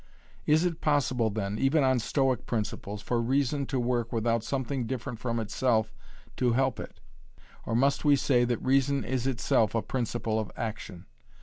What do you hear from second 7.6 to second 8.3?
Or must we